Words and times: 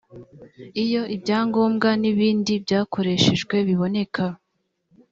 iyo 0.83 1.01
ibya 1.15 1.39
ngombwa 1.47 1.89
n’ibindi 2.01 2.53
byakoreshejwe 2.63 3.55
biboneka 3.67 4.23